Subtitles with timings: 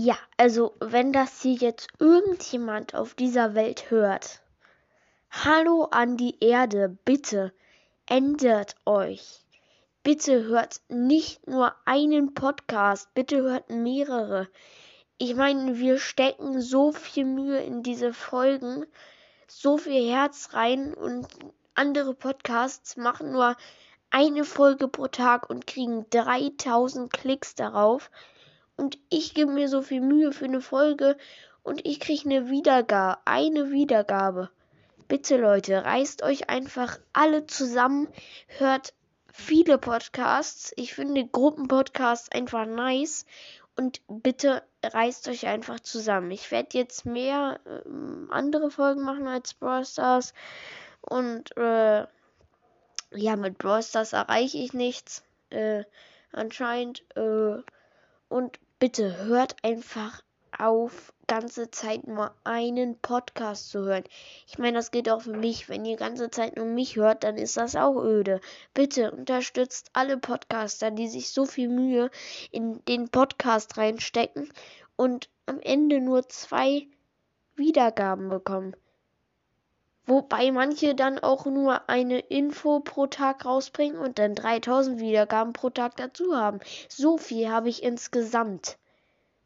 [0.00, 4.42] Ja, also wenn das hier jetzt irgendjemand auf dieser Welt hört,
[5.28, 7.52] hallo an die Erde, bitte
[8.06, 9.40] ändert euch.
[10.04, 14.46] Bitte hört nicht nur einen Podcast, bitte hört mehrere.
[15.16, 18.86] Ich meine, wir stecken so viel Mühe in diese Folgen,
[19.48, 21.26] so viel Herz rein und
[21.74, 23.56] andere Podcasts machen nur
[24.10, 28.12] eine Folge pro Tag und kriegen 3000 Klicks darauf.
[28.78, 31.16] Und ich gebe mir so viel Mühe für eine Folge
[31.64, 34.50] und ich kriege eine Wiedergabe, eine Wiedergabe.
[35.08, 38.06] Bitte Leute, reißt euch einfach alle zusammen,
[38.46, 38.94] hört
[39.32, 40.72] viele Podcasts.
[40.76, 43.26] Ich finde Gruppenpodcasts einfach nice.
[43.76, 46.30] Und bitte reißt euch einfach zusammen.
[46.30, 50.34] Ich werde jetzt mehr äh, andere Folgen machen als Brawl Stars.
[51.00, 52.06] Und äh,
[53.10, 55.24] ja, mit Brawl Stars erreiche ich nichts.
[55.50, 55.82] Äh,
[56.30, 57.04] anscheinend.
[57.16, 57.62] Äh,
[58.28, 60.22] und bitte hört einfach
[60.56, 64.04] auf, ganze Zeit nur einen Podcast zu hören.
[64.46, 65.68] Ich meine, das geht auch für mich.
[65.68, 68.40] Wenn ihr ganze Zeit nur mich hört, dann ist das auch öde.
[68.74, 72.10] Bitte unterstützt alle Podcaster, die sich so viel Mühe
[72.50, 74.50] in den Podcast reinstecken
[74.96, 76.86] und am Ende nur zwei
[77.56, 78.74] Wiedergaben bekommen.
[80.08, 85.68] Wobei manche dann auch nur eine Info pro Tag rausbringen und dann 3000 Wiedergaben pro
[85.68, 86.60] Tag dazu haben.
[86.88, 88.78] So viel habe ich insgesamt.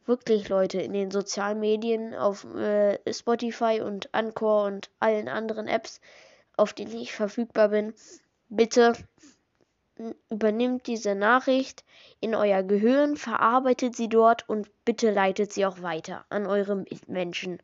[0.06, 6.00] Wirklich, Leute, in den sozialen Medien, auf äh, Spotify und Anchor und allen anderen Apps,
[6.56, 7.92] auf denen ich verfügbar bin,
[8.48, 8.92] bitte
[10.30, 11.84] übernimmt diese Nachricht
[12.20, 17.62] in euer Gehirn, verarbeitet sie dort und bitte leitet sie auch weiter an eure Mitmenschen.